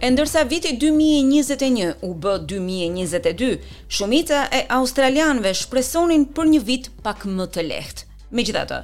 [0.00, 3.48] E ndërsa viti 2021 u bë 2022,
[3.92, 8.06] shumica e australianëve shpresonin për një vit pak më të lehtë.
[8.32, 8.78] Megjithatë,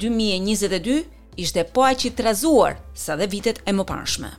[0.00, 0.96] 2022
[1.44, 4.32] ishte po aq i trazuar sa dhe vitet e mëparshme.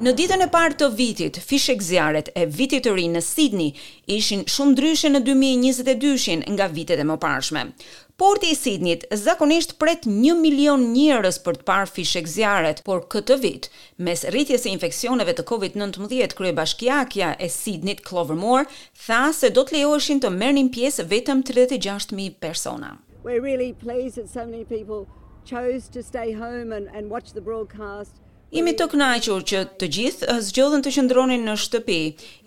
[0.00, 3.74] Në ditën e parë të vitit, fishek zjarët e vitit të rinë në Sydney
[4.14, 7.64] ishin shumë dryshe në 2022 nga vitet e më parshme.
[8.16, 13.36] Porti i Sidnit zakonisht pret 1 milion njërës për të parë fishek zjarët, por këtë
[13.42, 13.68] vit,
[14.08, 18.64] mes rritjes e infekcioneve të COVID-19, krye bashkjakja e Sidnit Clovermore,
[19.04, 22.96] tha se do të lejoheshin të mernin pjesë vetëm 36.000 persona.
[23.22, 25.04] We're really pleased that so many people
[25.44, 28.22] chose to stay home and, and watch the broadcast.
[28.50, 31.98] Jemi të knajqur që të gjithë eh, gjodhën të qëndronin në shtëpi.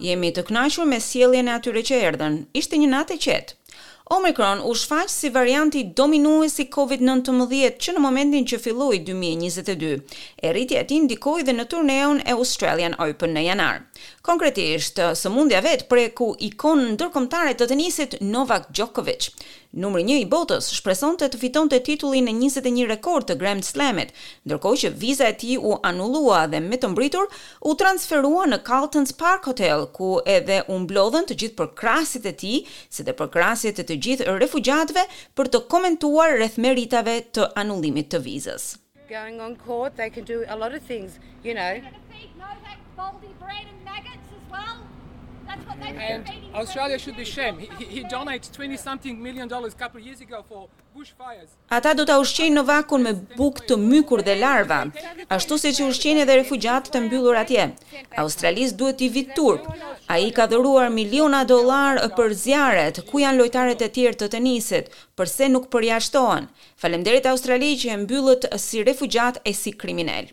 [0.04, 2.40] Jemi të knajqur me sielje e atyre që erdhen.
[2.60, 3.56] Ishte një natë e qetë.
[4.12, 9.94] Omicron u shfaq si varianti dominues i COVID-19 që në momentin që filloi 2022.
[10.44, 13.80] Erritja e tij ndikoi dhe në turneun e Australian Open në janar.
[14.28, 19.32] Konkretisht, sëmundja vetë preku ikonën ndërkombëtare të tenisit Novak Djokovic.
[19.74, 23.66] Numri 1 i botës shpreson të të fiton të titullin e 21 rekord të Grand
[23.66, 24.12] Slamet,
[24.46, 27.26] ndërkohë që viza e ti u anullua dhe me të mbritur
[27.66, 32.36] u transferua në Carlton's Park Hotel, ku edhe u mblodhën të gjithë për krasit e
[32.44, 32.54] ti,
[32.86, 36.38] se dhe për krasit e të gjithë refugjatve për të komentuar
[36.70, 38.70] meritave të anullimit të vizës
[46.10, 46.22] and
[46.62, 47.56] Australia should be shame.
[47.62, 52.06] He, he donates 20 something million dollars couple years ago for bush fires Ata do
[52.10, 54.78] ta ushqejnë në vakun me bukë të mykur dhe larva,
[55.38, 57.66] ashtu siç u ushqejnë edhe refugjatë të mbyllur atje.
[58.24, 59.66] Australis duhet i vit turp.
[60.16, 63.02] Ai ka dhëruar miliona dollar për zjarret.
[63.10, 64.94] Ku janë lojtarët e tjerë të tenisit?
[65.18, 66.50] Pse nuk përjashtohen?
[66.82, 70.30] Faleminderit Australi që e mbyllët si refugjat e si kriminal.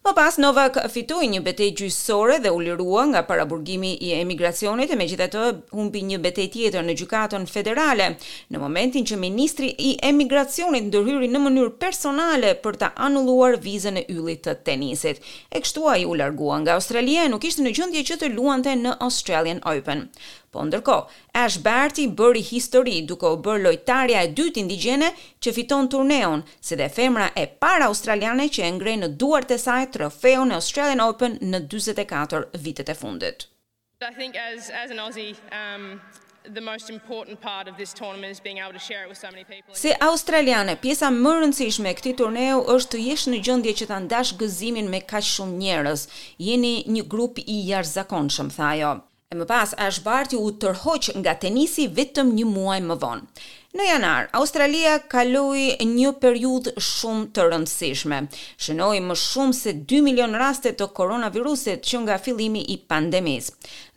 [0.00, 4.94] Më po pas Novak fitoi një betejë gjysore dhe u lirua nga paraburgimi i emigracionit,
[4.96, 5.42] megjithatë
[5.76, 8.06] humbi një betejë tjetër në gjykatën federale,
[8.48, 14.06] në momentin që ministri i emigracionit ndërhyri në mënyrë personale për të anulluar vizën e
[14.16, 15.20] yllit të tenisit.
[15.52, 18.96] E kështu ai u largua nga Australia, nuk ishte në gjendje që të luante në
[19.04, 20.06] Australian Open.
[20.50, 25.10] Po ndërkohë, Ash Barty bëri histori duke u bërë lojtarja e dytë indigjene
[25.42, 29.58] që fiton turneun, si dhe femra e para australiane që e ngrej në duart e
[29.62, 33.46] saj trofeun e Australian Open në 44 vitet e fundit.
[34.02, 36.00] I think as as an Aussie um
[36.54, 39.28] the most important part of this tournament is being able to share it with so
[39.30, 39.74] many people.
[39.76, 43.90] Si australiane, pjesa më e rëndësishme e këtij turneu është të jesh në gjendje që
[43.92, 46.08] ta ndash gëzimin me kaq shumë njerëz.
[46.48, 48.96] Jeni një grup i jashtëzakonshëm, tha ajo.
[49.30, 53.26] E më pas, Ash Barty u tërhoq nga tenisi vetëm një muaj më vonë.
[53.78, 58.18] Në janar, Australia kaloi një periud shumë të rëndësishme.
[58.66, 63.52] Shënoi më shumë se 2 milion raste të koronavirusit që nga fillimi i pandemis.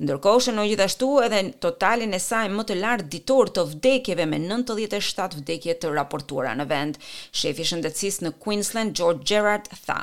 [0.05, 5.39] Ndërkohë, shënoi gjithashtu edhe totalin e saj më të lartë ditor të vdekjeve me 97
[5.41, 7.01] vdekje të raportuara në vend.
[7.41, 10.00] Shefi i shëndetësisë në Queensland, George Gerard, tha: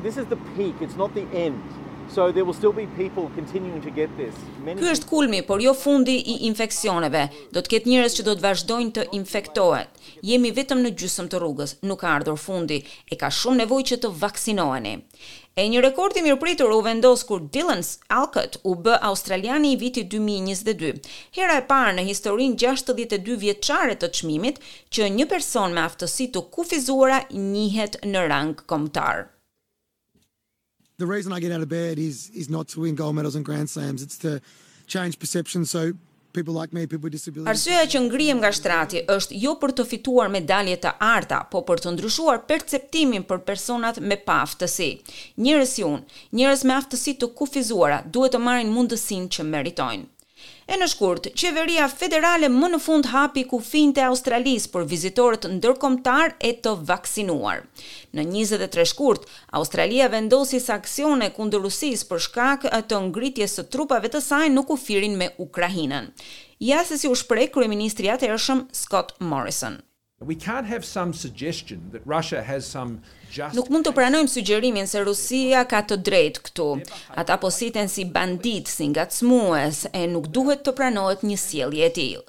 [0.00, 1.88] This is the peak, it's not the end.
[2.14, 4.34] So there will still be people continuing to get this.
[4.80, 7.20] Ky është kulmi, por jo fundi i infeksioneve.
[7.54, 9.86] Do të ketë njerëz që do të vazhdojnë të infektohen.
[10.26, 12.80] Jemi vetëm në gjysmë të rrugës, nuk ka ardhur fundi
[13.14, 14.96] e ka shumë nevojë që të vaksinoheni.
[15.60, 17.82] E një rekord i mirëpritur u vendos kur Dylan
[18.18, 20.98] Alcott u bë australiani i vitit 2022.
[21.38, 24.58] Hera e parë në historinë 62 vjeçare të çmimit
[24.90, 29.28] që një person me aftësi të kufizuara njihet në rang kombëtar
[31.00, 33.44] the reason i get out of bed is is not to win gold medals and
[33.44, 34.40] grand slams it's to
[34.86, 35.92] change perception so
[36.34, 39.86] people like me people with disabilities Arsyeja që ngrihem nga shtrati është jo për të
[39.92, 44.90] fituar medalje të arta, po për të ndryshuar perceptimin për personat me paaftësi.
[45.44, 46.06] Njerëz si unë,
[46.38, 50.06] njerëz me aftësi të kufizuara, duhet të marrin mundësinë që meritojnë.
[50.70, 56.36] E në shkurt, qeveria federale më në fund hapi kufin të Australisë për vizitorët ndërkomtar
[56.48, 57.64] e të vaksinuar.
[58.14, 59.26] Në 23 shkurt,
[59.60, 65.18] Australia vendosi saksione kundër Rusisë për shkak të ngritjes së trupave të saj në kufirin
[65.22, 66.10] me Ukrainën.
[66.70, 69.80] Ja se si u shprej kryeministri atëhershëm Scott Morrison.
[70.22, 73.00] We can't have some suggestion that Russia has some
[73.32, 76.66] just Nuk mund të pranojmë sugjerimin se Rusia ka të drejtë këtu.
[77.22, 81.92] Ata po siten si bandit, si ngacmues e nuk duhet të pranohet një sjellje e
[81.96, 82.26] tillë.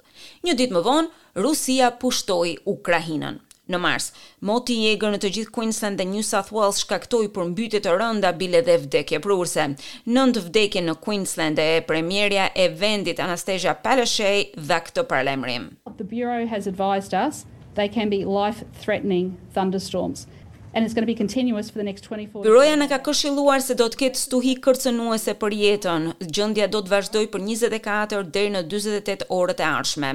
[0.48, 1.12] Një ditë më vonë,
[1.44, 3.36] Rusia pushtoi Ukrainën.
[3.72, 4.08] Në mars,
[4.40, 8.32] moti i egër në të gjithë Queensland dhe New South Wales shkaktoi përmbytje të rënda
[8.40, 9.68] bile dhe vdekje prurse.
[10.08, 15.68] Nëntë vdekje në Queensland e premierja e vendit Anastasia Palaszczuk dha këtë paralajmërim.
[16.00, 20.26] The Bureau has advised us they can be life threatening thunderstorms
[20.74, 22.48] and it's going to be continuous for the next 24 hours.
[22.48, 26.06] Byroja na ka këshilluar se do të ketë stuhi kërcënuese për jetën.
[26.32, 30.12] Gjendja do të vazhdojë për 24 deri në 48 orët e ardhshme.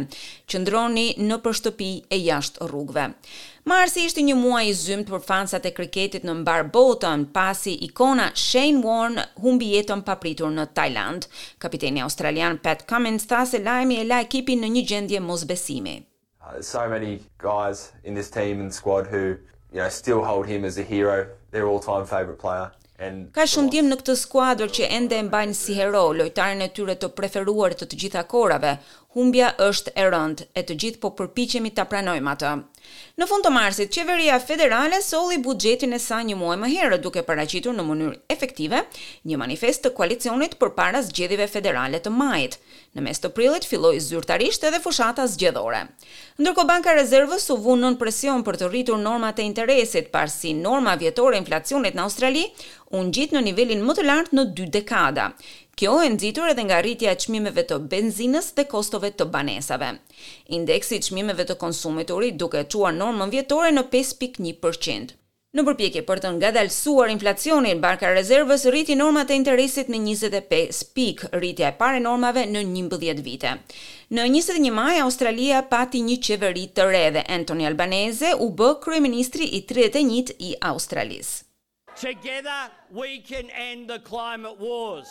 [0.50, 3.06] Qëndroni në për shtëpi e jashtë rrugëve.
[3.69, 8.31] Marsi ishte një muaj i zymt për fansat e kriketit në mbar botën, pasi ikona
[8.33, 11.30] Shane Warne humbi jetën papritur në Tajland.
[11.62, 16.00] Kapiteni australian Pat Cummins tha se lajmi e la ekipin në një gjendje mosbesimi.
[16.47, 19.35] Uh, so many guys in this team and squad who
[19.71, 22.71] you know still hold him as a hero their all-time favorite player
[23.03, 26.69] and ka shumë ndjem në këtë skuadër që ende e mbajnë si hero lojtarin e
[26.77, 28.71] tyre të preferuar të të gjitha korave
[29.17, 32.53] humbja është e rëndë e të gjithë po përpiqemi ta pranojmë atë
[33.18, 37.24] Në fund të Marsit, Qeveria Federale solli buxhetin e saj një muaj më herët duke
[37.25, 38.84] paraqitur në mënyrë efektive
[39.31, 42.60] një manifest të koalicionit përpara zgjedhjeve federale të Majit.
[42.98, 45.84] Në mes të Prillit filloi zyrtarisht edhe fushata zgjedhore.
[46.42, 50.54] Ndërkohë Banka Rezervës u vënë në presion për të rritur normat e interesit pas si
[50.57, 52.45] norma vjetore inflacionit në Australi
[52.92, 55.28] u ngjit në nivelin më të lartë në dy dekada.
[55.78, 59.92] Kjo e nxitur edhe nga rritja e çmimeve të benzinës dhe kostove të banesave.
[60.57, 65.16] Indeksi i çmimeve të konsumitorit duke çuar normën vjetore në 5.1%.
[65.57, 70.81] Në përpjekje për të ngadalësuar inflacionin, Banka e Rezervës rriti normat e interesit me 25
[70.94, 73.56] pikë, rritja e parë e normave në 11 vite.
[74.12, 79.50] Në 21 maj Australia pati një qeveri të re dhe Anthony Albanese u b kryeministri
[79.57, 81.46] i 31 i Australisë.
[82.01, 85.07] Together we can end the climate wars.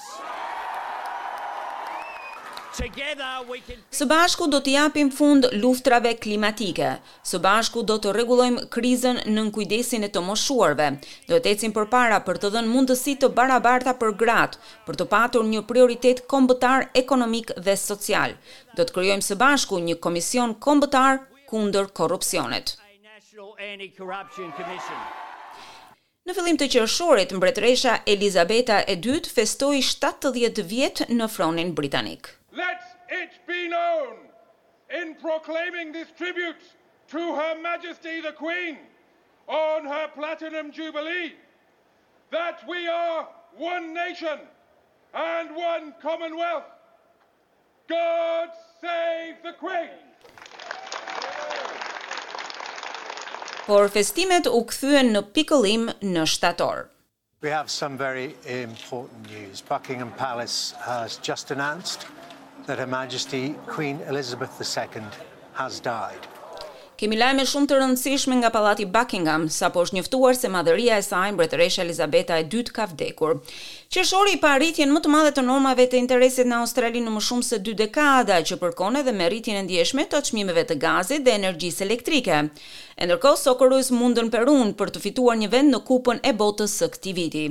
[2.72, 6.92] Together we can Së bashku do të japim fund luftrave klimatike.
[7.26, 10.88] Së bashku do të rregullojmë krizën në kujdesin e të moshuarve.
[11.26, 15.48] Do të ecim përpara për të dhënë mundësi të barabarta për gratë, për të patur
[15.50, 18.38] një prioritet kombëtar ekonomik dhe social.
[18.78, 22.76] Do të krijojmë së bashku një komision kombëtar kundër korrupsionit.
[26.26, 32.30] Në fillim të qershorit, mbretëresha Elizabeta e dytë festoi 70 vjet në fronin britanik.
[32.60, 32.88] Let's
[33.18, 34.16] it be known
[35.00, 36.64] in proclaiming this tribute
[37.12, 38.76] to Her Majesty the Queen
[39.60, 41.30] on her platinum jubilee
[42.34, 43.28] that we are
[43.68, 44.42] one nation
[45.28, 46.66] and one commonwealth.
[47.94, 48.50] God
[48.82, 50.05] save the Queen.
[53.66, 56.84] por festimet u kthyen në pikëllim në shtator.
[57.42, 59.60] We have some very important news.
[59.72, 62.06] Buckingham Palace has just announced
[62.66, 65.02] that Her Majesty Queen Elizabeth II
[65.58, 66.28] has died.
[66.96, 71.02] Kemi lajme shumë të rëndësishme nga pallati Buckingham, sa po është njëftuar se madhëria e
[71.04, 73.34] saj mbretëreshe Elizabeta e dytë ka vdekur.
[73.92, 77.46] Qershori i paritjen më të madhe të normave të interesit në Australi në më shumë
[77.50, 81.36] se dy dekada që përkon edhe me rritjen e ndjeshme të çmimeve të gazit dhe
[81.36, 82.38] energjisë elektrike.
[83.04, 87.16] ndërkohë, Socceroos mundën Perun për të fituar një vend në Kupën e Botës së këtij
[87.20, 87.44] viti.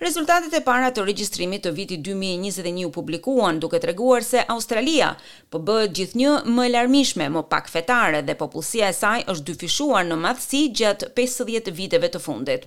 [0.00, 5.10] Rezultatet e para të regjistrimit të vitit 2021 u publikuan duke treguar se Australia
[5.52, 10.18] po bëhet gjithnjë më larmishme, më pak fetare dhe popullsia e saj është dyfishuar në
[10.22, 12.64] madhësi gjatë 50 viteve të fundit.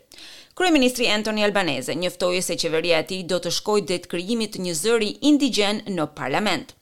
[0.53, 4.77] Kryeministri Anthony Albanese njoftoi se qeveria e tij do të shkojë drejt krijimit të një
[4.83, 6.75] zëri indigjen në parlament.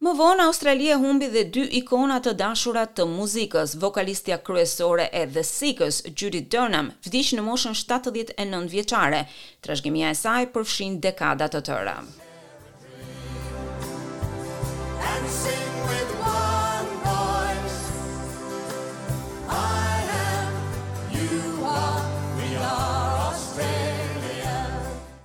[0.00, 5.44] Më vonë Australia humbi dhe dy ikona të dashura të muzikës, vokalistja kryesore e The
[5.50, 9.20] Seekers, Judy Durham, vdiq në moshën 79 vjeçare.
[9.66, 11.98] Trashëgimia e saj përfshin dekada të tëra.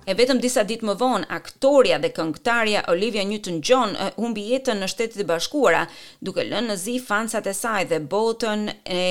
[0.06, 5.24] E vetëm disa ditë më vonë, aktoria dhe këngëtarja Olivia Newton-John humbi jetën në Shtetet
[5.24, 5.80] e Bashkuara,
[6.28, 9.02] duke lënë në zi fansat e saj dhe botën e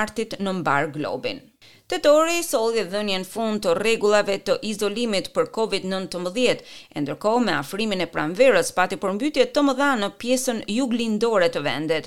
[0.00, 1.40] artit në mbar globin.
[1.90, 6.60] Të tori soldhe dhe njën fund të regulave të izolimit për COVID-19,
[6.98, 11.62] e ndërkohë me afrimin e pranverës pati përmbytje të mëdha në pjesën jug lindore të
[11.66, 12.06] vendit.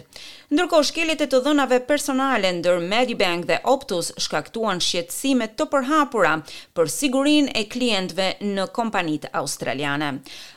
[0.56, 6.34] Ndërkohë shkelit e të dhënave personale ndër Medibank dhe Optus shkaktuan shqetsimet të përhapura
[6.76, 10.14] për sigurin e klientve në kompanit australiane.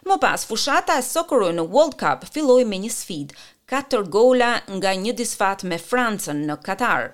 [0.09, 3.37] Më pas, fushata e sokuru në World Cup filloj me një sfid,
[3.75, 7.13] 4 gola nga një disfat me Francën në Katarë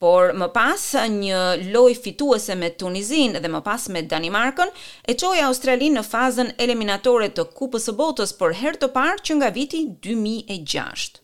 [0.00, 1.38] por më pas një
[1.72, 4.74] loj fituese me Tunizin dhe më pas me Danimarkën,
[5.10, 9.38] e qoj Australinë në fazën eliminatore të kupës e botës për her të parë që
[9.40, 11.20] nga viti 2006.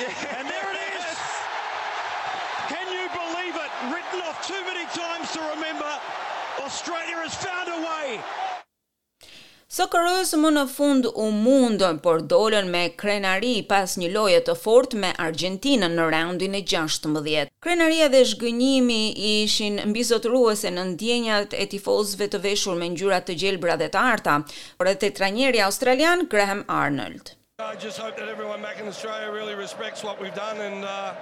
[0.00, 0.45] Yeah.
[9.76, 14.54] Së kërës më në fund u mundën, por dolen me krenari pas një loje të
[14.60, 17.50] fort me Argentinën në roundin e 16.
[17.66, 18.98] Krenaria dhe shgënjimi
[19.34, 24.06] ishin mbizot ruese në ndjenjat e tifozve të veshur me njyrat të gjelbra dhe të
[24.14, 24.38] arta,
[24.80, 27.34] për edhe të tranjeri australian Graham Arnold.
[27.68, 31.12] I just hope that everyone back in Australia really respects what we've done and uh,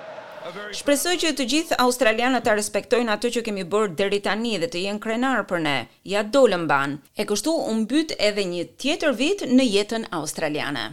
[0.77, 4.83] Shpresoj që të gjithë australianët të respektojnë atë që kemi bërë deri tani dhe të
[4.87, 5.75] jenë krenar për ne.
[6.15, 6.97] Ja dolën ban.
[7.23, 10.87] E kështu u mbyt edhe një tjetër vit në jetën australiane.